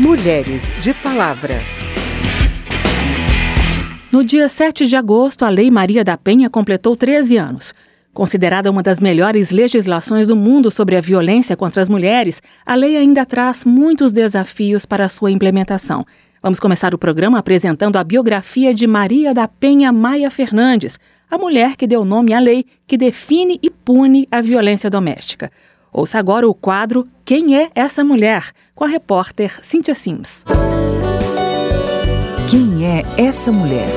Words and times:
Mulheres 0.00 0.72
de 0.80 0.94
Palavra. 0.94 1.60
No 4.10 4.24
dia 4.24 4.48
7 4.48 4.86
de 4.86 4.96
agosto, 4.96 5.44
a 5.44 5.50
Lei 5.50 5.70
Maria 5.70 6.02
da 6.02 6.16
Penha 6.16 6.48
completou 6.48 6.96
13 6.96 7.36
anos. 7.36 7.74
Considerada 8.14 8.70
uma 8.70 8.82
das 8.82 8.98
melhores 8.98 9.50
legislações 9.50 10.26
do 10.26 10.34
mundo 10.34 10.70
sobre 10.70 10.96
a 10.96 11.02
violência 11.02 11.54
contra 11.54 11.82
as 11.82 11.88
mulheres, 11.90 12.40
a 12.64 12.74
lei 12.74 12.96
ainda 12.96 13.26
traz 13.26 13.62
muitos 13.66 14.10
desafios 14.10 14.86
para 14.86 15.06
sua 15.06 15.30
implementação. 15.30 16.02
Vamos 16.42 16.58
começar 16.58 16.94
o 16.94 16.98
programa 16.98 17.38
apresentando 17.38 17.98
a 17.98 18.02
biografia 18.02 18.72
de 18.72 18.86
Maria 18.86 19.34
da 19.34 19.46
Penha 19.46 19.92
Maia 19.92 20.30
Fernandes, 20.30 20.98
a 21.30 21.36
mulher 21.36 21.76
que 21.76 21.86
deu 21.86 22.06
nome 22.06 22.32
à 22.32 22.40
lei 22.40 22.64
que 22.86 22.96
define 22.96 23.60
e 23.62 23.68
pune 23.68 24.26
a 24.30 24.40
violência 24.40 24.88
doméstica. 24.88 25.52
Ouça 25.92 26.18
agora 26.18 26.48
o 26.48 26.54
quadro 26.54 27.08
Quem 27.24 27.56
é 27.56 27.70
essa 27.74 28.04
mulher? 28.04 28.52
com 28.74 28.84
a 28.84 28.88
repórter 28.88 29.62
Cíntia 29.62 29.94
Sims. 29.94 30.42
Quem 32.50 32.86
é 32.86 33.02
essa 33.18 33.52
mulher? 33.52 33.88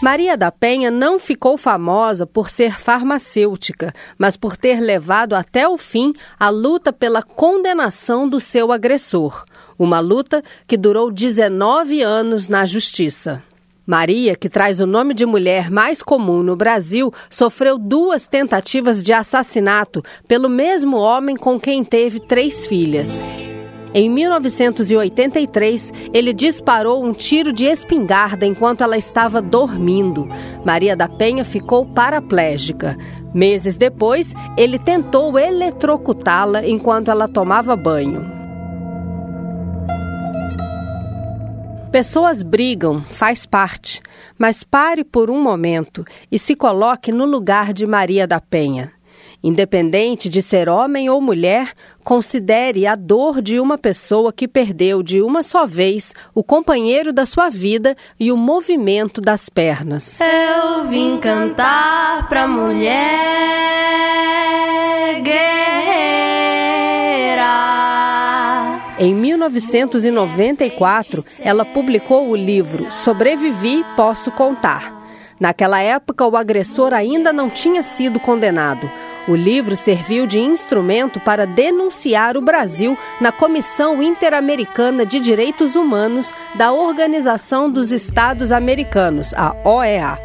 Maria 0.00 0.36
da 0.36 0.52
Penha 0.52 0.88
não 0.88 1.18
ficou 1.18 1.58
famosa 1.58 2.24
por 2.24 2.48
ser 2.48 2.78
farmacêutica, 2.78 3.92
mas 4.16 4.36
por 4.36 4.56
ter 4.56 4.80
levado 4.80 5.34
até 5.34 5.66
o 5.68 5.76
fim 5.76 6.12
a 6.38 6.48
luta 6.48 6.92
pela 6.92 7.24
condenação 7.24 8.28
do 8.28 8.38
seu 8.38 8.70
agressor. 8.70 9.44
Uma 9.76 9.98
luta 9.98 10.42
que 10.66 10.76
durou 10.76 11.10
19 11.10 12.00
anos 12.00 12.48
na 12.48 12.64
justiça. 12.64 13.42
Maria, 13.88 14.36
que 14.36 14.50
traz 14.50 14.80
o 14.80 14.86
nome 14.86 15.14
de 15.14 15.24
mulher 15.24 15.70
mais 15.70 16.02
comum 16.02 16.42
no 16.42 16.54
Brasil, 16.54 17.10
sofreu 17.30 17.78
duas 17.78 18.26
tentativas 18.26 19.02
de 19.02 19.14
assassinato 19.14 20.04
pelo 20.28 20.46
mesmo 20.46 20.98
homem 20.98 21.34
com 21.34 21.58
quem 21.58 21.82
teve 21.82 22.20
três 22.20 22.66
filhas. 22.66 23.24
Em 23.94 24.10
1983, 24.10 25.90
ele 26.12 26.34
disparou 26.34 27.02
um 27.02 27.14
tiro 27.14 27.50
de 27.50 27.64
espingarda 27.64 28.44
enquanto 28.44 28.84
ela 28.84 28.98
estava 28.98 29.40
dormindo. 29.40 30.28
Maria 30.62 30.94
da 30.94 31.08
Penha 31.08 31.42
ficou 31.42 31.86
paraplégica. 31.86 32.94
Meses 33.32 33.78
depois, 33.78 34.34
ele 34.58 34.78
tentou 34.78 35.38
eletrocutá-la 35.38 36.68
enquanto 36.68 37.10
ela 37.10 37.26
tomava 37.26 37.74
banho. 37.74 38.37
Pessoas 41.98 42.44
brigam, 42.44 43.02
faz 43.08 43.44
parte, 43.44 44.00
mas 44.38 44.62
pare 44.62 45.02
por 45.02 45.32
um 45.32 45.42
momento 45.42 46.06
e 46.30 46.38
se 46.38 46.54
coloque 46.54 47.10
no 47.10 47.24
lugar 47.24 47.72
de 47.72 47.88
Maria 47.88 48.24
da 48.24 48.40
Penha. 48.40 48.92
Independente 49.42 50.28
de 50.28 50.40
ser 50.40 50.68
homem 50.68 51.10
ou 51.10 51.20
mulher, 51.20 51.72
considere 52.04 52.86
a 52.86 52.94
dor 52.94 53.42
de 53.42 53.58
uma 53.58 53.76
pessoa 53.76 54.32
que 54.32 54.46
perdeu 54.46 55.02
de 55.02 55.20
uma 55.20 55.42
só 55.42 55.66
vez 55.66 56.14
o 56.32 56.44
companheiro 56.44 57.12
da 57.12 57.26
sua 57.26 57.50
vida 57.50 57.96
e 58.20 58.30
o 58.30 58.36
movimento 58.36 59.20
das 59.20 59.48
pernas. 59.48 60.20
Eu 60.20 60.84
vim 60.86 61.18
cantar 61.18 62.28
pra 62.28 62.46
mulher 62.46 62.94
guerreira. 65.20 65.77
Em 69.00 69.14
1994, 69.14 71.24
ela 71.38 71.64
publicou 71.64 72.28
o 72.28 72.36
livro 72.36 72.90
Sobrevivi, 72.90 73.84
Posso 73.94 74.32
Contar. 74.32 74.92
Naquela 75.38 75.80
época, 75.80 76.26
o 76.26 76.36
agressor 76.36 76.92
ainda 76.92 77.32
não 77.32 77.48
tinha 77.48 77.84
sido 77.84 78.18
condenado. 78.18 78.90
O 79.28 79.36
livro 79.36 79.76
serviu 79.76 80.26
de 80.26 80.40
instrumento 80.40 81.20
para 81.20 81.46
denunciar 81.46 82.36
o 82.36 82.42
Brasil 82.42 82.98
na 83.20 83.30
Comissão 83.30 84.02
Interamericana 84.02 85.06
de 85.06 85.20
Direitos 85.20 85.76
Humanos 85.76 86.34
da 86.56 86.72
Organização 86.72 87.70
dos 87.70 87.92
Estados 87.92 88.50
Americanos, 88.50 89.32
a 89.34 89.54
OEA. 89.64 90.18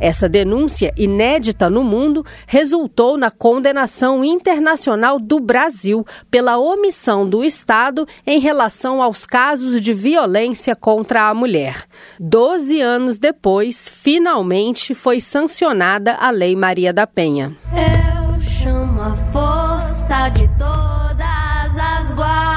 Essa 0.00 0.28
denúncia, 0.28 0.92
inédita 0.96 1.70
no 1.70 1.84
mundo, 1.84 2.24
resultou 2.46 3.16
na 3.16 3.30
condenação 3.30 4.24
internacional 4.24 5.18
do 5.18 5.38
Brasil 5.40 6.04
pela 6.30 6.58
omissão 6.58 7.28
do 7.28 7.44
Estado 7.44 8.06
em 8.26 8.38
relação 8.38 9.00
aos 9.02 9.26
casos 9.26 9.80
de 9.80 9.92
violência 9.92 10.74
contra 10.74 11.28
a 11.28 11.34
mulher. 11.34 11.84
Doze 12.18 12.80
anos 12.80 13.18
depois, 13.18 13.88
finalmente 13.88 14.94
foi 14.94 15.20
sancionada 15.20 16.14
a 16.14 16.30
Lei 16.30 16.56
Maria 16.56 16.92
da 16.92 17.06
Penha. 17.06 17.56
Eu 17.72 18.40
chamo 18.40 19.00
a 19.00 19.16
força 19.32 20.28
de 20.30 20.48
todas 20.58 21.76
as 21.78 22.14
guardiãs. 22.14 22.51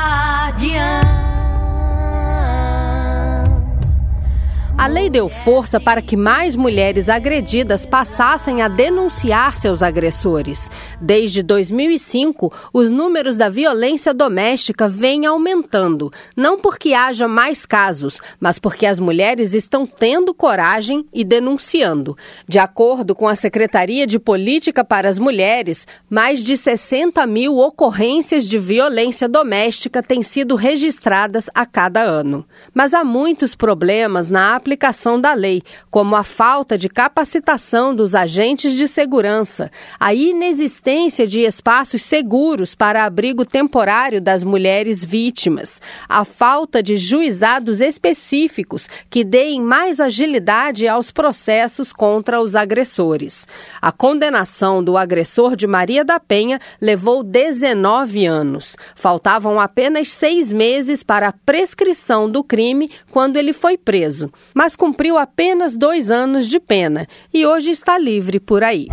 A 4.78 4.88
lei 4.88 5.10
deu 5.10 5.30
força 5.30 5.80
para 5.80 6.02
que 6.02 6.18
mais 6.18 6.54
mulheres 6.54 7.08
agredidas 7.08 7.86
passassem 7.86 8.62
a 8.62 8.68
denunciar 8.68 9.56
seus 9.56 9.82
agressores. 9.82 10.70
Desde 11.00 11.42
2005, 11.42 12.52
os 12.74 12.92
números 12.92 13.38
da 13.38 13.48
violência 13.48 14.14
doméstica 14.14 14.90
vêm 14.90 15.26
aumentando, 15.26 16.12
não 16.36 16.60
porque 16.60 16.94
haja 16.94 17.26
mais 17.26 17.66
casos, 17.66 18.20
mas 18.38 18.60
porque 18.60 18.86
as 18.86 19.00
mulheres 19.00 19.54
estão 19.54 19.88
tendo 19.88 20.34
coragem 20.34 21.06
e 21.14 21.24
denunciando. 21.24 22.18
De 22.46 22.60
acordo 22.60 23.16
com 23.16 23.30
a 23.30 23.36
Secretaria 23.36 24.06
de 24.06 24.20
Política 24.20 24.84
para 24.84 25.08
as 25.08 25.18
Mulheres, 25.18 25.88
mais 26.10 26.44
de 26.44 26.58
60 26.58 27.26
mil 27.26 27.58
ocorrências 27.58 28.44
de 28.44 28.60
violência 28.60 29.30
doméstica 29.30 30.04
têm 30.04 30.22
sido 30.22 30.54
registradas 30.56 31.50
a 31.56 31.66
cada 31.66 32.02
ano. 32.04 32.46
Mas 32.74 32.94
há 32.94 33.06
muitos 33.06 33.56
problemas 33.56 34.30
na 34.30 34.54
aplicação 34.66 35.22
da 35.22 35.36
lei, 35.36 35.62
como 35.92 36.16
a 36.16 36.24
falta 36.24 36.76
de 36.76 36.90
capacitação 36.90 37.94
dos 37.94 38.16
agentes 38.16 38.74
de 38.74 38.88
segurança, 38.88 39.70
a 40.00 40.12
inexistência 40.12 41.28
de 41.28 41.42
espaços 41.42 42.02
seguros 42.02 42.74
para 42.74 43.04
abrigo 43.04 43.46
temporário 43.46 44.20
das 44.20 44.44
mulheres 44.44 45.06
vítimas, 45.06 45.80
a 46.10 46.26
falta 46.26 46.82
de 46.82 46.98
juizados 46.98 47.80
específicos 47.80 48.90
que 49.08 49.24
deem 49.24 49.62
mais 49.62 50.00
agilidade 50.00 50.88
aos 50.88 51.12
processos 51.12 51.94
contra 51.94 52.42
os 52.42 52.56
agressores. 52.56 53.48
A 53.80 53.92
condenação 53.92 54.84
do 54.84 54.98
agressor 54.98 55.56
de 55.56 55.68
Maria 55.68 56.04
da 56.04 56.20
Penha 56.20 56.60
levou 56.82 57.22
19 57.22 58.26
anos. 58.26 58.76
Faltavam 58.96 59.60
apenas 59.60 60.12
seis 60.12 60.52
meses 60.52 61.04
para 61.04 61.28
a 61.28 61.34
prescrição 61.46 62.28
do 62.28 62.44
crime 62.44 62.90
quando 63.12 63.38
ele 63.38 63.54
foi 63.54 63.78
preso 63.78 64.32
mas 64.56 64.78
cumpriu 64.78 65.18
apenas 65.18 65.76
dois 65.76 66.10
anos 66.10 66.48
de 66.48 66.62
pena 66.62 67.06
e 67.34 67.46
hoje 67.46 67.72
está 67.72 67.98
livre 67.98 68.40
por 68.40 68.64
aí. 68.64 68.88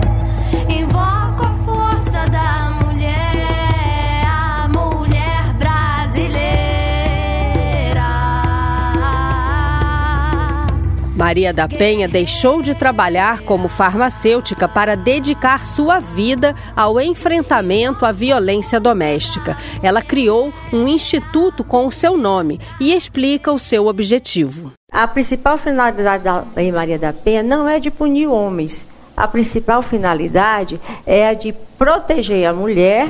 Invoco 0.69 1.47
a 1.47 1.53
força 1.65 2.27
da 2.29 2.71
mulher, 2.85 4.25
a 4.27 4.69
mulher 4.69 5.55
brasileira. 5.55 6.43
Maria 11.17 11.55
da 11.55 11.69
Penha 11.69 12.09
deixou 12.09 12.61
de 12.61 12.75
trabalhar 12.75 13.43
como 13.43 13.69
farmacêutica 13.69 14.67
para 14.67 14.97
dedicar 14.97 15.65
sua 15.65 16.01
vida 16.01 16.57
ao 16.75 17.01
enfrentamento 17.01 18.05
à 18.05 18.11
violência 18.11 18.81
doméstica. 18.81 19.57
Ela 19.81 20.03
criou 20.03 20.53
um 20.73 20.89
instituto 20.89 21.63
com 21.63 21.87
o 21.87 21.93
seu 21.93 22.17
nome 22.17 22.59
e 22.81 22.93
explica 22.93 23.53
o 23.53 23.59
seu 23.61 23.87
objetivo. 23.87 24.73
A 24.93 25.09
principal 25.09 25.57
finalidade 25.57 26.23
da 26.23 26.45
Lei 26.55 26.71
Maria 26.71 26.99
da 26.99 27.15
Penha 27.15 27.43
não 27.43 27.67
é 27.67 27.81
de 27.81 27.91
punir 27.91 28.27
homens. 28.27 28.87
A 29.17 29.27
principal 29.27 29.81
finalidade 29.81 30.79
é 31.07 31.29
a 31.29 31.33
de 31.33 31.55
proteger 31.79 32.47
a 32.47 32.53
mulher 32.53 33.09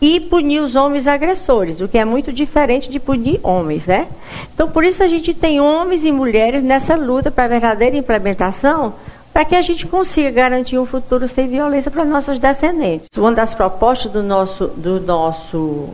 e 0.00 0.20
punir 0.20 0.60
os 0.60 0.76
homens 0.76 1.08
agressores, 1.08 1.80
o 1.80 1.88
que 1.88 1.98
é 1.98 2.04
muito 2.04 2.32
diferente 2.32 2.88
de 2.88 3.00
punir 3.00 3.40
homens, 3.42 3.86
né? 3.86 4.06
Então, 4.54 4.70
por 4.70 4.84
isso 4.84 5.02
a 5.02 5.08
gente 5.08 5.34
tem 5.34 5.60
homens 5.60 6.04
e 6.04 6.12
mulheres 6.12 6.62
nessa 6.62 6.94
luta 6.94 7.32
para 7.32 7.44
a 7.44 7.48
verdadeira 7.48 7.96
implementação, 7.96 8.94
para 9.32 9.44
que 9.44 9.56
a 9.56 9.62
gente 9.62 9.86
consiga 9.86 10.30
garantir 10.30 10.78
um 10.78 10.86
futuro 10.86 11.26
sem 11.26 11.48
violência 11.48 11.90
para 11.90 12.04
nossos 12.04 12.38
descendentes. 12.38 13.08
Uma 13.16 13.32
das 13.32 13.54
propostas 13.54 14.12
do 14.12 14.22
nosso, 14.22 14.68
do 14.68 15.00
nosso 15.00 15.88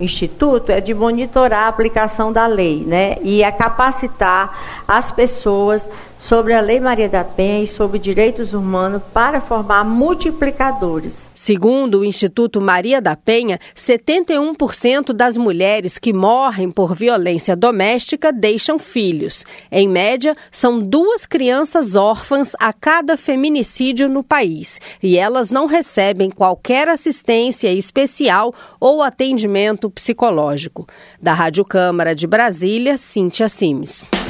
instituto 0.00 0.70
é 0.70 0.80
de 0.80 0.92
monitorar 0.92 1.64
a 1.64 1.68
aplicação 1.68 2.32
da 2.32 2.46
lei, 2.46 2.84
né? 2.84 3.16
E 3.22 3.42
é 3.42 3.52
capacitar 3.52 4.84
as 4.86 5.10
pessoas 5.10 5.88
sobre 6.18 6.54
a 6.54 6.60
Lei 6.60 6.80
Maria 6.80 7.08
da 7.08 7.22
Penha 7.22 7.62
e 7.62 7.66
sobre 7.66 7.98
direitos 7.98 8.54
humanos 8.54 9.02
para 9.12 9.40
formar 9.40 9.84
multiplicadores. 9.84 11.28
Segundo 11.34 12.00
o 12.00 12.04
Instituto 12.04 12.60
Maria 12.60 13.00
da 13.00 13.16
Penha, 13.16 13.58
71% 13.74 15.12
das 15.12 15.36
mulheres 15.36 15.98
que 15.98 16.12
morrem 16.12 16.70
por 16.70 16.94
violência 16.94 17.56
doméstica 17.56 18.32
deixam 18.32 18.78
filhos. 18.78 19.44
Em 19.70 19.88
média, 19.88 20.36
são 20.50 20.80
duas 20.80 21.26
crianças 21.26 21.96
órfãs 21.96 22.52
a 22.58 22.72
cada 22.72 23.16
feminicídio 23.16 24.08
no 24.08 24.22
país. 24.22 24.80
E 25.02 25.18
elas 25.18 25.50
não 25.50 25.66
recebem 25.66 26.30
qualquer 26.30 26.88
assistência 26.88 27.72
especial 27.72 28.54
ou 28.78 29.02
atendimento 29.02 29.90
psicológico. 29.90 30.86
Da 31.20 31.32
Rádio 31.32 31.64
Câmara 31.64 32.14
de 32.14 32.26
Brasília, 32.26 32.96
Cíntia 32.96 33.48
Simes. 33.48 34.23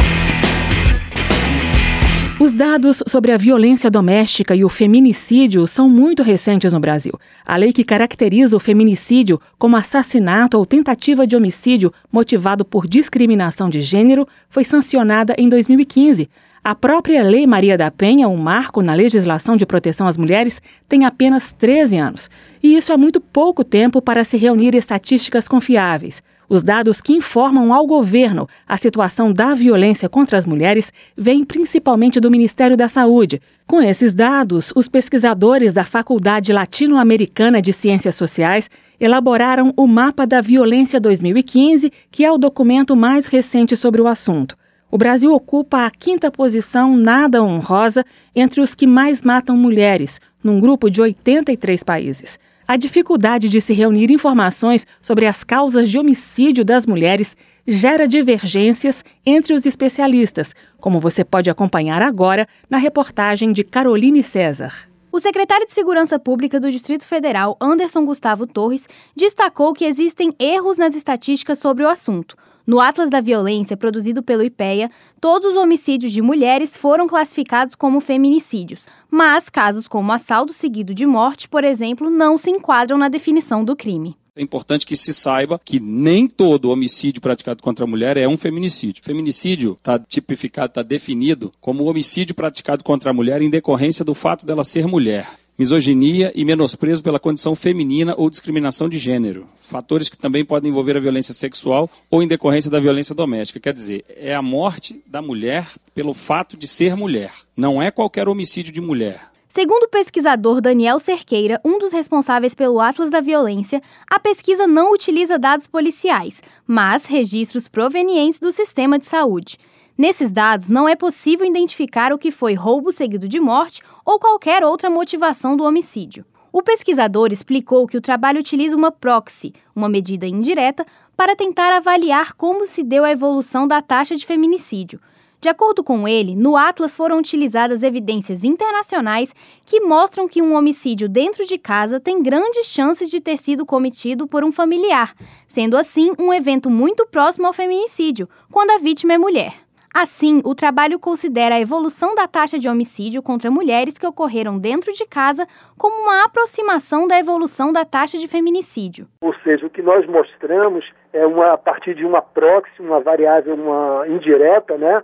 Os 2.41 2.53
dados 2.53 3.01
sobre 3.07 3.31
a 3.31 3.37
violência 3.37 3.89
doméstica 3.89 4.57
e 4.57 4.65
o 4.65 4.69
feminicídio 4.69 5.69
são 5.69 5.89
muito 5.89 6.21
recentes 6.21 6.73
no 6.73 6.81
Brasil. 6.81 7.13
A 7.47 7.57
lei 7.57 7.73
que 7.73 7.85
caracteriza 7.85 8.57
o 8.57 8.61
feminicídio 8.61 9.41
como 9.57 9.77
assassinato 9.77 10.59
ou 10.59 10.67
tentativa 10.67 11.29
de 11.29 11.37
homicídio 11.37 11.93
motivado 12.11 12.65
por 12.65 12.89
discriminação 12.89 13.71
de 13.71 13.81
gênero 13.81 14.27
foi 14.51 14.65
sancionada 14.65 15.33
em 15.39 15.49
2015. 15.49 16.29
A 16.63 16.75
própria 16.75 17.23
Lei 17.23 17.47
Maria 17.47 17.79
da 17.79 17.91
Penha, 17.91 18.29
um 18.29 18.37
marco 18.37 18.83
na 18.83 18.95
legislação 18.95 19.57
de 19.57 19.65
proteção 19.65 20.09
às 20.09 20.17
mulheres, 20.17 20.61
tem 20.89 21.05
apenas 21.05 21.53
13 21.53 21.99
anos. 21.99 22.29
E 22.61 22.75
isso 22.75 22.91
é 22.91 22.97
muito 22.97 23.21
pouco 23.21 23.63
tempo 23.63 24.03
para 24.03 24.25
se 24.25 24.37
reunir 24.37 24.75
estatísticas 24.75 25.47
confiáveis. 25.47 26.21
Os 26.49 26.63
dados 26.63 27.01
que 27.01 27.13
informam 27.13 27.73
ao 27.73 27.87
governo 27.87 28.49
a 28.67 28.77
situação 28.77 29.33
da 29.33 29.55
violência 29.55 30.09
contra 30.09 30.39
as 30.39 30.45
mulheres 30.45 30.93
vêm 31.17 31.45
principalmente 31.45 32.21
do 32.21 32.31
Ministério 32.31 32.77
da 32.77 32.89
Saúde. 32.89 33.41
Com 33.67 33.81
esses 33.81 34.15
dados, 34.15 34.73
os 34.77 34.89
pesquisadores 34.89 35.73
da 35.73 35.85
Faculdade 35.85 36.53
Latino-Americana 36.53 37.63
de 37.63 37.73
Ciências 37.73 38.15
Sociais 38.15 38.71
elaboraram 39.01 39.73
o 39.77 39.87
Mapa 39.87 40.27
da 40.27 40.41
Violência 40.41 41.01
2015, 41.01 41.91
que 42.11 42.25
é 42.25 42.31
o 42.31 42.39
documento 42.39 42.95
mais 42.95 43.27
recente 43.27 43.77
sobre 43.77 44.01
o 44.01 44.07
assunto. 44.07 44.57
O 44.91 44.99
Brasil 44.99 45.35
ocupa 45.35 45.85
a 45.85 45.91
quinta 45.91 46.31
posição 46.31 46.97
nada 46.97 47.43
honrosa 47.43 48.05
entre 48.35 48.61
os 48.61 48.75
que 48.75 48.87
mais 48.87 49.23
matam 49.23 49.57
mulheres, 49.57 50.21
num 50.43 50.61
grupo 50.61 50.89
de 50.89 51.03
83 51.03 51.83
países. 51.83 52.39
A 52.67 52.79
dificuldade 52.79 53.51
de 53.51 53.61
se 53.61 53.75
reunir 53.75 54.11
informações 54.11 54.87
sobre 55.01 55.27
as 55.27 55.45
causas 55.45 55.91
de 55.91 55.99
homicídio 55.99 56.65
das 56.65 56.87
mulheres 56.87 57.37
gera 57.69 58.09
divergências 58.09 59.05
entre 59.25 59.53
os 59.53 59.67
especialistas, 59.67 60.55
como 60.81 60.99
você 60.99 61.23
pode 61.23 61.51
acompanhar 61.51 62.01
agora 62.01 62.49
na 62.69 62.79
reportagem 62.79 63.53
de 63.53 63.65
Caroline 63.65 64.23
César. 64.23 64.73
O 65.13 65.21
secretário 65.21 65.67
de 65.67 65.73
Segurança 65.73 66.19
Pública 66.19 66.59
do 66.59 66.71
Distrito 66.71 67.07
Federal, 67.07 67.55
Anderson 67.61 68.03
Gustavo 68.05 68.47
Torres, 68.47 68.89
destacou 69.15 69.75
que 69.75 69.85
existem 69.85 70.35
erros 70.39 70.79
nas 70.79 70.97
estatísticas 70.97 71.59
sobre 71.59 71.85
o 71.85 71.89
assunto. 71.89 72.35
No 72.67 72.81
Atlas 72.81 73.11
da 73.11 73.21
Violência, 73.21 73.77
produzido 73.77 74.23
pelo 74.23 74.43
IPEA, 74.43 74.91
todos 75.21 75.51
os 75.51 75.57
homicídios 75.57 76.11
de 76.11 76.23
mulheres 76.23 76.75
foram 76.75 77.07
classificados 77.07 77.75
como 77.75 78.01
feminicídios, 78.01 78.87
mas 79.11 79.51
casos 79.51 79.87
como 79.87 80.11
assalto 80.11 80.55
seguido 80.55 80.95
de 80.95 81.05
morte, 81.05 81.47
por 81.47 81.63
exemplo, 81.63 82.09
não 82.09 82.39
se 82.39 82.51
enquadram 82.51 82.97
na 82.97 83.11
definição 83.11 83.63
do 83.63 83.77
crime. 83.77 84.17
É 84.35 84.43
importante 84.43 84.87
que 84.87 84.97
se 84.97 85.13
saiba 85.13 85.61
que 85.63 85.79
nem 85.79 86.27
todo 86.27 86.71
homicídio 86.71 87.21
praticado 87.21 87.63
contra 87.63 87.85
a 87.85 87.89
mulher 87.89 88.17
é 88.17 88.27
um 88.27 88.37
feminicídio. 88.37 89.05
Feminicídio 89.05 89.77
está 89.79 89.99
tipificado, 89.99 90.69
está 90.69 90.83
definido 90.83 91.53
como 91.61 91.85
homicídio 91.85 92.35
praticado 92.35 92.83
contra 92.83 93.11
a 93.11 93.15
mulher 93.15 93.43
em 93.43 93.51
decorrência 93.51 94.05
do 94.05 94.15
fato 94.15 94.47
dela 94.47 94.65
ser 94.65 94.89
mulher 94.89 95.29
misoginia 95.59 96.33
e 96.35 96.45
menosprezo 96.45 97.03
pela 97.03 97.21
condição 97.21 97.55
feminina 97.55 98.15
ou 98.17 98.29
discriminação 98.29 98.89
de 98.89 98.99
gênero. 98.99 99.47
Fatores 99.63 100.09
que 100.09 100.19
também 100.19 100.45
podem 100.45 100.71
envolver 100.71 100.97
a 100.97 101.01
violência 101.01 101.33
sexual 101.33 101.89
ou 102.11 102.23
em 102.23 102.29
decorrência 102.29 102.71
da 102.71 102.81
violência 102.81 103.15
doméstica. 103.15 103.61
Quer 103.61 103.73
dizer, 103.73 104.05
é 104.09 104.35
a 104.35 104.43
morte 104.43 105.01
da 105.07 105.23
mulher 105.23 105.67
pelo 105.95 106.13
fato 106.13 106.57
de 106.57 106.67
ser 106.67 106.97
mulher. 106.97 107.33
Não 107.57 107.81
é 107.81 107.91
qualquer 107.91 108.29
homicídio 108.29 108.73
de 108.73 108.81
mulher. 108.81 109.35
Segundo 109.49 109.85
o 109.85 109.89
pesquisador 109.89 110.61
Daniel 110.61 110.99
Cerqueira, 110.99 111.61
um 111.65 111.79
dos 111.79 111.93
responsáveis 111.93 112.57
pelo 112.57 112.81
Atlas 112.81 113.09
da 113.09 113.21
Violência, 113.21 113.81
a 114.11 114.19
pesquisa 114.19 114.67
não 114.67 114.93
utiliza 114.93 115.39
dados 115.39 115.69
policiais, 115.69 116.43
mas 116.67 117.07
registros 117.07 117.69
provenientes 117.69 118.41
do 118.41 118.51
sistema 118.51 118.99
de 118.99 119.07
saúde. 119.07 119.57
Nesses 119.97 120.33
dados, 120.33 120.69
não 120.69 120.89
é 120.89 120.97
possível 120.97 121.47
identificar 121.47 122.13
o 122.13 122.19
que 122.19 122.33
foi 122.33 122.55
roubo 122.55 122.91
seguido 122.91 123.29
de 123.29 123.39
morte 123.39 123.81
ou 124.05 124.19
qualquer 124.19 124.65
outra 124.65 124.91
motivação 124.91 125.57
do 125.57 125.63
homicídio. 125.63 126.25
O 126.53 126.63
pesquisador 126.63 127.33
explicou 127.33 127.87
que 127.87 127.97
o 127.97 128.01
trabalho 128.01 128.41
utiliza 128.41 128.75
uma 128.75 128.91
proxy, 128.91 129.53
uma 129.75 129.89
medida 129.89 130.27
indireta, 130.27 130.85
para 131.17 131.37
tentar 131.37 131.73
avaliar 131.73 132.33
como 132.35 132.67
se 132.67 132.83
deu 132.83 133.05
a 133.05 133.11
evolução 133.13 133.69
da 133.69 133.81
taxa 133.81 134.17
de 134.17 134.27
feminicídio. 134.27 135.01
De 135.41 135.49
acordo 135.49 135.85
com 135.85 136.09
ele, 136.09 136.35
no 136.35 136.57
Atlas 136.57 136.97
foram 136.97 137.19
utilizadas 137.19 137.83
evidências 137.83 138.45
internacionais 138.45 139.35
que 139.65 139.81
mostram 139.81 140.27
que 140.27 140.41
um 140.41 140.55
homicídio 140.55 141.09
dentro 141.09 141.47
de 141.47 141.59
casa 141.59 142.01
tem 142.01 142.23
grandes 142.23 142.67
chances 142.67 143.11
de 143.11 143.21
ter 143.21 143.37
sido 143.37 143.67
cometido 143.67 144.27
por 144.27 144.43
um 144.43 144.51
familiar, 144.51 145.15
sendo 145.47 145.77
assim 145.77 146.13
um 146.19 146.33
evento 146.33 146.69
muito 146.69 147.07
próximo 147.07 147.47
ao 147.47 147.53
feminicídio, 147.53 148.29
quando 148.51 148.71
a 148.71 148.79
vítima 148.79 149.13
é 149.13 149.19
mulher. 149.19 149.64
Assim, 149.97 150.43
o 150.45 150.57
trabalho 150.57 150.99
considera 150.99 151.55
a 151.55 151.61
evolução 151.61 152.17
da 152.17 152.27
taxa 152.27 152.59
de 152.59 152.69
homicídio 152.69 153.23
contra 153.23 153.49
mulheres 153.49 153.97
que 153.97 154.05
ocorreram 154.05 154.59
dentro 154.59 154.93
de 154.93 155.07
casa 155.07 155.47
como 155.79 156.03
uma 156.03 156.25
aproximação 156.25 157.07
da 157.07 157.17
evolução 157.17 157.73
da 157.73 157.85
taxa 157.85 158.19
de 158.19 158.27
feminicídio. 158.27 159.07
Ou 159.21 159.33
seja, 159.45 159.65
o 159.65 159.71
que 159.71 159.83
nós 159.83 160.05
mostramos 160.09 160.85
é 161.13 161.25
uma 161.25 161.53
a 161.53 161.57
partir 161.57 161.95
de 161.95 162.05
uma 162.05 162.21
proxy, 162.21 162.73
uma 162.81 162.99
variável 162.99 163.55
uma 163.55 164.05
indireta, 164.09 164.77
né? 164.77 165.01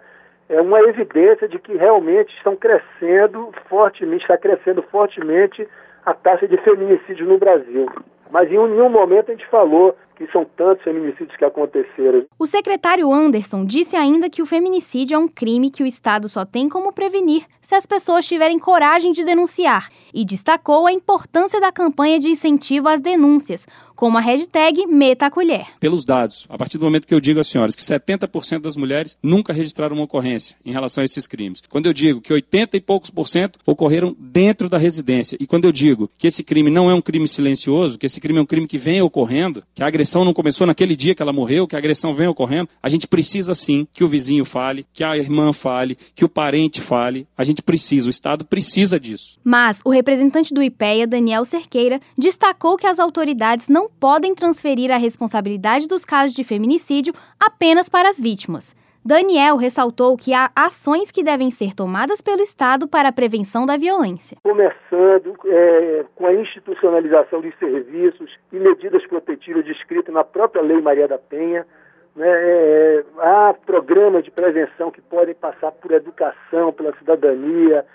É 0.49 0.61
uma 0.61 0.81
evidência 0.81 1.47
de 1.47 1.61
que 1.61 1.77
realmente 1.77 2.35
estão 2.39 2.57
crescendo 2.57 3.53
fortemente, 3.69 4.23
está 4.23 4.37
crescendo 4.37 4.83
fortemente 4.91 5.69
a 6.05 6.13
taxa 6.15 6.49
de 6.49 6.57
feminicídio 6.57 7.27
no 7.27 7.39
Brasil. 7.39 7.87
Mas 8.29 8.51
em 8.51 8.59
nenhum 8.59 8.89
momento 8.89 9.31
a 9.31 9.35
gente 9.35 9.47
falou 9.47 9.97
que 10.21 10.31
são 10.31 10.45
tantos 10.45 10.85
feminicídios 10.85 11.35
que 11.35 11.45
aconteceram. 11.47 12.27
O 12.39 12.45
secretário 12.45 13.11
Anderson 13.11 13.65
disse 13.65 13.97
ainda 13.97 14.29
que 14.29 14.43
o 14.43 14.47
feminicídio 14.47 15.15
é 15.15 15.19
um 15.19 15.27
crime 15.27 15.71
que 15.71 15.83
o 15.83 15.87
Estado 15.87 16.29
só 16.29 16.45
tem 16.45 16.69
como 16.69 16.93
prevenir 16.93 17.47
se 17.63 17.75
as 17.75 17.87
pessoas 17.87 18.27
tiverem 18.27 18.59
coragem 18.59 19.13
de 19.13 19.25
denunciar 19.25 19.89
e 20.13 20.23
destacou 20.23 20.87
a 20.87 20.93
importância 20.93 21.59
da 21.59 21.73
campanha 21.73 22.19
de 22.19 22.29
incentivo 22.29 22.87
às 22.87 23.01
denúncias, 23.01 23.67
como 24.01 24.17
a 24.17 24.21
hashtag 24.23 24.87
Meta 24.87 25.27
a 25.27 25.31
Colher. 25.31 25.67
Pelos 25.79 26.07
dados, 26.07 26.47
a 26.49 26.57
partir 26.57 26.79
do 26.79 26.85
momento 26.87 27.07
que 27.07 27.13
eu 27.13 27.21
digo 27.21 27.39
às 27.39 27.49
senhoras 27.49 27.75
que 27.75 27.83
70% 27.83 28.61
das 28.61 28.75
mulheres 28.75 29.15
nunca 29.23 29.53
registraram 29.53 29.95
uma 29.95 30.05
ocorrência 30.05 30.57
em 30.65 30.73
relação 30.73 31.03
a 31.03 31.05
esses 31.05 31.27
crimes. 31.27 31.63
Quando 31.69 31.85
eu 31.85 31.93
digo 31.93 32.19
que 32.19 32.33
80 32.33 32.79
e 32.79 32.81
poucos 32.81 33.11
por 33.11 33.29
cento 33.29 33.59
ocorreram 33.67 34.17
dentro 34.19 34.71
da 34.71 34.79
residência. 34.79 35.37
E 35.39 35.47
quando 35.47 35.67
eu 35.67 35.73
digo 35.73 36.11
que 36.17 36.27
esse 36.27 36.43
crime 36.43 36.71
não 36.71 36.89
é 36.89 36.95
um 36.95 37.03
crime 37.03 37.29
silencioso, 37.29 37.99
que 37.99 38.07
esse 38.07 38.23
crime 38.23 38.39
é 38.39 38.43
um 38.43 38.47
crime 38.47 38.67
que 38.67 38.79
vem 38.79 39.03
ocorrendo, 39.03 39.63
que 39.75 39.83
a 39.83 39.87
agressão 39.87 40.25
não 40.25 40.33
começou 40.33 40.67
naquele 40.67 40.97
dia 40.97 41.15
que 41.15 41.21
ela 41.21 41.31
morreu, 41.31 41.69
que 41.69 41.77
a 41.77 41.79
agressão 41.79 42.15
vem 42.15 42.27
ocorrendo, 42.27 42.71
a 42.83 42.89
gente 42.89 43.07
precisa 43.07 43.55
sim 43.55 43.87
que 43.93 44.03
o 44.03 44.09
vizinho 44.09 44.47
fale, 44.47 44.87
que 44.95 45.05
a 45.05 45.15
irmã 45.15 45.53
fale, 45.53 45.99
que 46.15 46.25
o 46.25 46.29
parente 46.29 46.81
fale. 46.81 47.27
A 47.37 47.45
gente 47.45 47.61
precisa, 47.61 48.07
o 48.07 48.11
Estado 48.11 48.47
precisa 48.47 48.99
disso. 48.99 49.39
Mas 49.45 49.83
o 49.85 49.91
representante 49.91 50.55
do 50.55 50.63
IPEA, 50.63 51.07
Daniel 51.07 51.45
Cerqueira, 51.45 52.01
destacou 52.17 52.79
que 52.79 52.87
as 52.87 52.99
autoridades 52.99 53.69
não 53.69 53.90
podem 53.99 54.35
transferir 54.35 54.91
a 54.91 54.97
responsabilidade 54.97 55.89
dos 55.89 56.05
casos 56.05 56.35
de 56.35 56.45
feminicídio 56.45 57.15
apenas 57.39 57.89
para 57.89 58.09
as 58.09 58.21
vítimas. 58.21 58.75
Daniel 59.05 59.57
ressaltou 59.57 60.15
que 60.15 60.35
há 60.35 60.51
ações 60.55 61.11
que 61.11 61.25
devem 61.25 61.51
ser 61.51 61.75
tomadas 61.75 62.21
pelo 62.21 62.43
Estado 62.43 62.87
para 62.87 63.09
a 63.09 63.13
prevenção 63.13 63.65
da 63.65 63.79
violência. 63.79 64.37
Começando 64.43 65.35
é, 65.47 66.05
com 66.15 66.27
a 66.27 66.35
institucionalização 66.35 67.41
dos 67.41 67.55
serviços 67.59 68.31
e 68.53 68.57
medidas 68.57 69.07
protetivas 69.07 69.65
descritas 69.65 70.15
na 70.15 70.23
própria 70.23 70.63
Lei 70.63 70.83
Maria 70.83 71.09
da 71.09 71.17
Penha. 71.17 71.67
Né, 72.15 72.27
é, 72.29 73.05
há 73.21 73.55
programas 73.65 74.23
de 74.23 74.31
prevenção 74.31 74.91
que 74.91 75.01
podem 75.01 75.35
passar 75.35 75.73
por 75.73 75.93
educação, 75.93 76.71
pela 76.71 76.95
cidadania, 76.99 77.87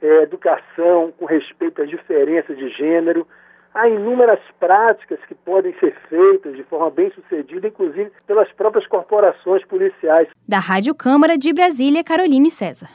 é, 0.00 0.22
educação 0.22 1.12
com 1.18 1.24
respeito 1.24 1.82
às 1.82 1.88
diferenças 1.88 2.56
de 2.56 2.68
gênero. 2.68 3.26
Há 3.74 3.88
inúmeras 3.88 4.38
práticas 4.60 5.18
que 5.26 5.34
podem 5.34 5.74
ser 5.80 5.96
feitas 6.10 6.54
de 6.54 6.62
forma 6.64 6.90
bem 6.90 7.10
sucedida, 7.12 7.68
inclusive 7.68 8.12
pelas 8.26 8.50
próprias 8.52 8.86
corporações 8.86 9.64
policiais. 9.64 10.28
Da 10.46 10.58
Rádio 10.58 10.94
Câmara 10.94 11.38
de 11.38 11.52
Brasília, 11.54 12.04
Caroline 12.04 12.50
César. 12.50 12.90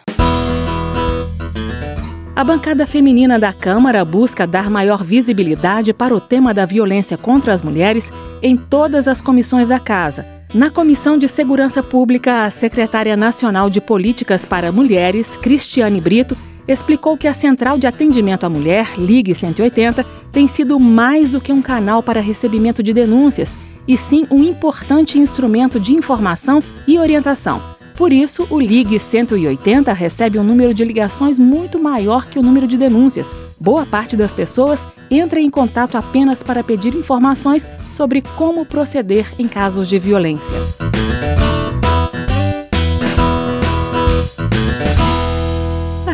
A 2.36 2.44
bancada 2.44 2.86
feminina 2.86 3.40
da 3.40 3.52
Câmara 3.52 4.06
busca 4.06 4.46
dar 4.46 4.70
maior 4.70 5.04
visibilidade 5.04 5.92
para 5.92 6.14
o 6.14 6.22
tema 6.22 6.54
da 6.54 6.64
violência 6.64 7.18
contra 7.18 7.52
as 7.52 7.64
mulheres 7.64 8.12
em 8.44 8.56
todas 8.56 9.08
as 9.08 9.20
comissões 9.20 9.70
da 9.70 9.80
Casa. 9.80 10.24
Na 10.54 10.70
Comissão 10.70 11.18
de 11.18 11.28
Segurança 11.28 11.82
Pública, 11.82 12.44
a 12.44 12.52
secretária 12.52 13.18
nacional 13.18 13.68
de 13.70 13.82
Políticas 13.82 14.46
para 14.46 14.72
Mulheres, 14.72 15.36
Cristiane 15.38 16.00
Brito, 16.00 16.38
explicou 16.68 17.18
que 17.18 17.28
a 17.28 17.34
Central 17.34 17.78
de 17.78 17.88
Atendimento 17.88 18.46
à 18.46 18.50
Mulher, 18.50 18.94
Ligue 18.98 19.34
180, 19.34 20.06
tem 20.32 20.48
sido 20.48 20.80
mais 20.80 21.32
do 21.32 21.42
que 21.42 21.52
um 21.52 21.62
canal 21.62 22.04
para 22.04 22.20
recebimento 22.20 22.84
de 22.84 22.94
denúncias, 22.94 23.56
e 23.88 23.96
sim 23.96 24.28
um 24.30 24.44
importante 24.44 25.18
instrumento 25.18 25.80
de 25.80 25.94
informação 25.94 26.62
e 26.86 27.00
orientação. 27.00 27.62
Por 27.96 28.14
isso, 28.14 28.46
o 28.52 28.60
Ligue 28.60 29.00
180 29.00 29.92
recebe 29.92 30.38
um 30.38 30.44
número 30.44 30.72
de 30.72 30.86
ligações 30.86 31.40
muito 31.40 31.80
maior 31.80 32.28
que 32.28 32.38
o 32.38 32.44
número 32.44 32.68
de 32.68 32.78
denúncias. 32.78 33.36
Boa 33.60 33.88
parte 33.88 34.16
das 34.16 34.34
pessoas 34.34 34.86
entra 35.10 35.40
em 35.40 35.50
contato 35.50 35.98
apenas 35.98 36.44
para 36.44 36.64
pedir 36.64 36.94
informações 36.94 37.68
sobre 37.90 38.22
como 38.22 38.66
proceder 38.66 39.26
em 39.40 39.48
casos 39.48 39.88
de 39.88 39.98
violência. 39.98 40.87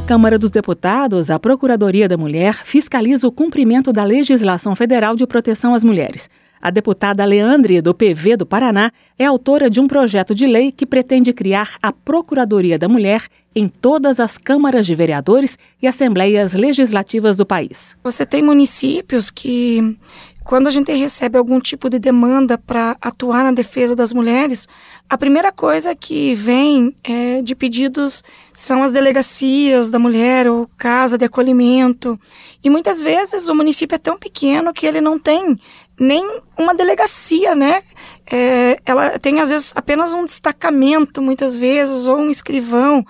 Câmara 0.06 0.38
dos 0.38 0.52
Deputados, 0.52 1.30
a 1.30 1.40
Procuradoria 1.40 2.10
da 2.10 2.18
Mulher 2.18 2.66
fiscaliza 2.66 3.26
o 3.26 3.32
cumprimento 3.32 3.94
da 3.94 4.04
legislação 4.04 4.76
federal 4.76 5.16
de 5.16 5.26
proteção 5.26 5.74
às 5.74 5.84
mulheres. 5.84 6.30
A 6.62 6.70
deputada 6.70 7.24
Leandre, 7.24 7.82
do 7.82 7.94
PV 7.94 8.38
do 8.38 8.46
Paraná, 8.46 8.92
é 9.18 9.26
autora 9.26 9.70
de 9.70 9.80
um 9.80 9.88
projeto 9.88 10.36
de 10.36 10.46
lei 10.46 10.72
que 10.72 10.86
pretende 10.86 11.32
criar 11.32 11.78
a 11.82 11.92
Procuradoria 11.92 12.78
da 12.78 12.90
Mulher 12.90 13.28
em 13.56 13.68
todas 13.68 14.20
as 14.20 14.38
câmaras 14.38 14.86
de 14.86 14.94
vereadores 14.94 15.58
e 15.82 15.88
assembleias 15.88 16.54
legislativas 16.54 17.38
do 17.38 17.46
país. 17.46 17.96
Você 18.04 18.26
tem 18.26 18.42
municípios 18.42 19.32
que 19.32 19.98
quando 20.44 20.68
a 20.68 20.72
gente 20.72 20.92
recebe 20.92 21.38
algum 21.38 21.60
tipo 21.60 21.90
de 21.90 21.98
demanda 21.98 22.58
para 22.58 22.98
atuar 23.02 23.44
na 23.44 23.52
defesa 23.52 23.96
das 23.96 24.12
mulheres, 24.12 24.68
a 25.10 25.18
primeira 25.18 25.52
coisa 25.52 25.96
que 25.96 26.36
vem 26.36 26.96
é, 27.04 27.42
de 27.42 27.56
pedidos 27.56 28.24
são 28.54 28.84
as 28.84 28.92
delegacias 28.92 29.90
da 29.90 30.00
mulher 30.00 30.48
ou 30.48 30.68
casa 30.78 31.18
de 31.18 31.26
acolhimento. 31.26 32.20
E 32.64 32.70
muitas 32.70 33.00
vezes 33.00 33.48
o 33.48 33.56
município 33.56 33.96
é 33.96 34.00
tão 34.00 34.18
pequeno 34.18 34.74
que 34.74 34.86
ele 34.86 35.00
não 35.00 35.18
tem 35.18 35.58
nem 36.00 36.42
uma 36.58 36.74
delegacia, 36.74 37.56
né? 37.56 37.84
É, 38.32 38.78
ela 38.86 39.20
tem 39.20 39.40
às 39.40 39.50
vezes 39.50 39.74
apenas 39.76 40.14
um 40.14 40.26
destacamento, 40.26 41.22
muitas 41.22 41.58
vezes, 41.58 42.08
ou 42.08 42.18
um 42.18 42.30
escrivão. 42.30 43.06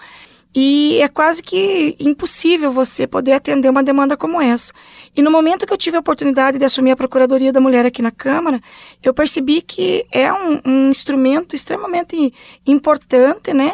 E 0.55 1.01
é 1.01 1.07
quase 1.07 1.41
que 1.41 1.95
impossível 1.99 2.71
você 2.71 3.07
poder 3.07 3.33
atender 3.33 3.69
uma 3.69 3.81
demanda 3.81 4.15
como 4.15 4.39
essa. 4.39 4.71
E 5.15 5.21
no 5.21 5.31
momento 5.31 5.65
que 5.65 5.73
eu 5.73 5.77
tive 5.77 5.97
a 5.97 5.99
oportunidade 5.99 6.59
de 6.59 6.65
assumir 6.65 6.91
a 6.91 6.95
Procuradoria 6.95 7.51
da 7.51 7.59
Mulher 7.59 7.85
aqui 7.85 8.01
na 8.01 8.11
Câmara, 8.11 8.61
eu 9.01 9.13
percebi 9.13 9.61
que 9.61 10.05
é 10.11 10.31
um, 10.31 10.61
um 10.63 10.89
instrumento 10.89 11.55
extremamente 11.55 12.31
importante, 12.67 13.51
né? 13.51 13.73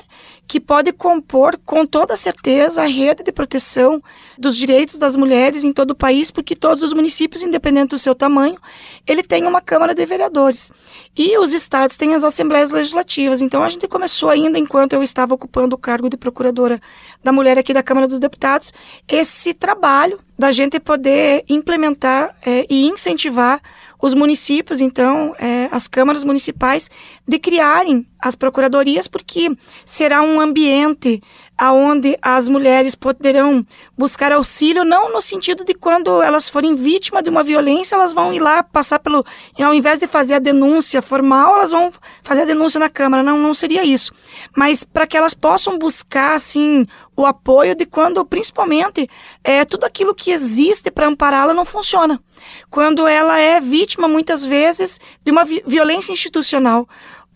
Que 0.50 0.60
pode 0.60 0.92
compor 0.92 1.60
com 1.64 1.86
toda 1.86 2.18
certeza 2.18 2.82
a 2.82 2.88
rede 2.88 3.22
de 3.22 3.32
proteção 3.32 4.02
dos 4.36 4.58
direitos 4.58 4.98
das 4.98 5.16
mulheres 5.16 5.64
em 5.64 5.72
todo 5.72 5.92
o 5.92 5.96
país, 5.96 6.32
porque 6.32 6.56
todos 6.56 6.82
os 6.82 6.92
municípios, 6.92 7.44
independente 7.44 7.90
do 7.90 8.00
seu 8.00 8.16
tamanho, 8.16 8.58
ele 9.06 9.22
tem 9.22 9.46
uma 9.46 9.62
Câmara 9.62 9.94
de 9.94 10.04
Vereadores. 10.08 10.72
E 11.16 11.38
os 11.38 11.54
estados 11.54 11.98
têm 11.98 12.16
as 12.16 12.24
assembleias 12.24 12.72
legislativas. 12.72 13.42
Então 13.42 13.64
a 13.64 13.70
gente 13.70 13.88
começou 13.88 14.28
ainda 14.28 14.58
enquanto 14.58 14.94
eu 14.94 15.04
estava 15.04 15.36
ocupando 15.36 15.76
o 15.76 15.78
cargo 15.78 16.10
de 16.10 16.18
procuradora 16.18 16.82
da 17.24 17.32
mulher 17.32 17.60
aqui 17.60 17.72
da 17.72 17.84
Câmara 17.84 18.08
dos 18.08 18.20
Deputados, 18.20 18.74
esse 19.08 19.54
trabalho 19.54 20.20
da 20.36 20.52
gente 20.52 20.80
poder 20.80 21.46
implementar 21.48 22.36
é, 22.44 22.66
e 22.68 22.88
incentivar 22.88 23.62
os 24.02 24.14
municípios, 24.14 24.80
então, 24.80 25.36
é, 25.38 25.68
as 25.72 25.88
câmaras 25.88 26.24
municipais, 26.24 26.90
de 27.28 27.38
criarem 27.38 28.06
as 28.20 28.36
procuradorias, 28.36 29.08
porque 29.08 29.52
será 29.86 30.22
um 30.22 30.40
ambiente 30.40 31.22
aonde 31.60 32.18
as 32.22 32.48
mulheres 32.48 32.96
poderão 32.96 33.66
buscar 33.98 34.32
auxílio, 34.32 34.86
não 34.86 35.12
no 35.12 35.20
sentido 35.20 35.66
de 35.66 35.74
quando 35.74 36.22
elas 36.22 36.50
forem 36.50 36.74
vítimas 36.74 37.22
de 37.22 37.30
uma 37.30 37.44
violência, 37.44 37.96
elas 37.96 38.14
vão 38.14 38.32
ir 38.32 38.40
lá 38.40 38.64
passar 38.64 38.98
pelo. 39.00 39.26
Ao 39.62 39.74
invés 39.74 40.00
de 40.00 40.08
fazer 40.08 40.36
a 40.36 40.40
denúncia 40.40 41.02
formal, 41.02 41.56
elas 41.56 41.72
vão 41.72 41.92
fazer 42.24 42.44
a 42.44 42.46
denúncia 42.46 42.80
na 42.80 42.88
Câmara. 42.88 43.22
Não, 43.22 43.38
não 43.38 43.54
seria 43.54 43.84
isso. 43.84 44.14
Mas 44.56 44.86
para 44.86 45.06
que 45.06 45.18
elas 45.18 45.34
possam 45.34 45.78
buscar, 45.78 46.34
assim, 46.34 46.88
o 47.14 47.26
apoio 47.26 47.76
de 47.76 47.86
quando, 47.86 48.24
principalmente, 48.24 49.10
é, 49.44 49.66
tudo 49.66 49.84
aquilo 49.84 50.16
que 50.16 50.32
existe 50.32 50.90
para 50.90 51.08
ampará-la 51.08 51.54
não 51.54 51.66
funciona. 51.66 52.22
Quando 52.70 53.06
ela 53.06 53.38
é 53.38 53.60
vítima, 53.60 54.08
muitas 54.08 54.46
vezes, 54.46 54.98
de 55.26 55.30
uma 55.30 55.44
vi 55.44 55.62
violência 55.68 56.14
institucional 56.14 56.88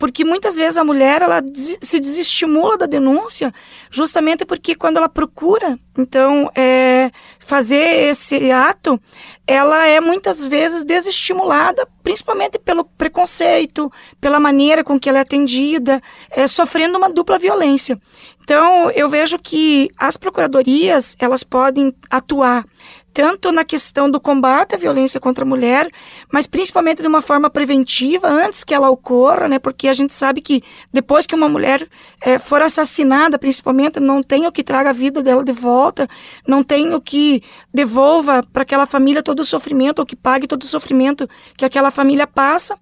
porque 0.04 0.26
muitas 0.26 0.58
vezes 0.58 0.78
a 0.78 0.84
mulher 0.84 1.22
ela 1.22 1.42
se 1.54 1.98
desestimula 1.98 2.78
da 2.78 2.86
denúncia 2.86 3.54
justamente 3.90 4.44
porque 4.44 4.76
quando 4.76 4.98
ela 4.98 5.08
procura 5.08 5.80
então 5.98 6.52
é, 6.54 7.10
fazer 7.40 8.10
esse 8.10 8.52
ato 8.52 9.00
ela 9.48 9.88
é 9.88 10.02
muitas 10.02 10.46
vezes 10.46 10.84
desestimulada 10.84 11.88
principalmente 12.04 12.60
pelo 12.60 12.84
preconceito 12.84 13.90
pela 14.20 14.42
maneira 14.42 14.84
com 14.84 15.00
que 15.00 15.08
ela 15.08 15.20
é 15.20 15.22
atendida 15.22 16.02
é, 16.30 16.48
sofrendo 16.48 16.98
uma 16.98 17.10
dupla 17.10 17.40
violência. 17.40 17.98
Então 18.42 18.92
eu 18.92 19.08
vejo 19.08 19.40
que 19.40 19.90
as 19.98 20.18
procuradorias 20.18 21.16
elas 21.18 21.46
podem 21.46 21.96
atuar 22.10 22.66
tanto 23.14 23.52
na 23.52 23.64
questão 23.64 24.10
do 24.10 24.20
combate 24.20 24.74
à 24.74 24.78
violência 24.78 25.20
contra 25.20 25.46
a 25.46 25.48
mulher, 25.48 25.90
mas 26.32 26.48
principalmente 26.48 27.02
de 27.02 27.08
uma 27.08 27.22
forma 27.22 27.50
preventiva, 27.50 28.28
antes 28.28 28.64
que 28.64 28.74
ela 28.74 28.90
ocorra, 28.90 29.48
né? 29.48 29.60
Porque 29.60 29.88
a 29.88 29.94
gente 29.94 30.14
sabe 30.14 30.42
que 30.42 30.64
depois 30.92 31.28
que 31.28 31.36
uma 31.36 31.48
mulher 31.48 31.88
é, 32.20 32.40
for 32.40 32.62
assassinada, 32.62 33.38
principalmente, 33.38 34.00
não 34.00 34.24
tem 34.24 34.48
o 34.48 34.52
que 34.52 34.64
traga 34.64 34.90
a 34.90 34.94
vida 34.94 35.22
dela 35.22 35.44
de 35.44 35.52
volta, 35.52 36.08
não 36.48 36.64
tem 36.64 36.94
o 36.94 37.00
que 37.00 37.44
devolva 37.72 38.42
para 38.52 38.64
aquela 38.64 38.86
família 38.86 39.22
todo 39.22 39.42
o 39.42 39.46
sofrimento, 39.46 40.00
ou 40.00 40.06
que 40.06 40.16
pague 40.16 40.48
todo 40.48 40.64
o 40.64 40.68
sofrimento 40.68 41.30
que 41.56 41.66
aquela 41.66 41.92
família 41.92 42.26
passa. 42.26 42.78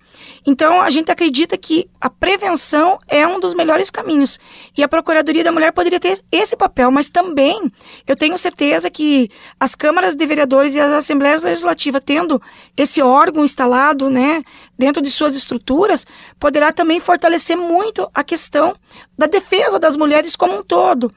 Então, 0.46 0.82
a 0.82 0.90
gente 0.90 1.12
acredita 1.12 1.58
que 1.58 1.90
a 2.00 2.10
prevenção 2.10 3.00
é 3.08 3.28
um 3.28 3.40
dos 3.40 3.54
melhores 3.54 3.90
caminhos. 3.90 4.40
E 4.78 4.82
a 4.82 4.88
Procuradoria 4.88 5.44
da 5.44 5.52
Mulher 5.52 5.72
poderia 5.72 6.00
ter 6.00 6.18
esse 6.32 6.56
papel, 6.56 6.90
mas 6.90 7.10
também 7.10 7.70
eu 8.08 8.16
tenho 8.16 8.38
certeza 8.38 8.90
que 8.90 9.30
as 9.60 9.76
câmaras 9.76 10.16
de 10.22 10.28
vereadores 10.28 10.76
e 10.76 10.80
as 10.80 10.92
assembleias 10.92 11.44
legislativas 11.44 12.02
tendo 12.06 12.42
esse 12.78 13.02
órgão 13.02 13.44
instalado, 13.44 14.10
né, 14.10 14.44
dentro 14.78 15.02
de 15.02 15.10
suas 15.10 15.36
estruturas, 15.36 16.06
poderá 16.40 16.72
também 16.72 17.00
fortalecer 17.00 17.58
muito 17.58 18.08
a 18.14 18.24
questão 18.24 18.76
da 19.18 19.26
defesa 19.26 19.80
das 19.80 19.98
mulheres 19.98 20.36
como 20.36 20.60
um 20.60 20.64
todo. 20.64 21.12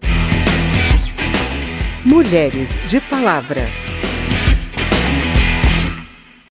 Mulheres 2.03 2.79
de 2.87 2.99
Palavra. 3.01 3.84